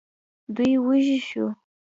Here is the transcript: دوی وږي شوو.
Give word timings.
دوی 0.55 0.73
وږي 0.85 1.17
شوو. 1.27 1.47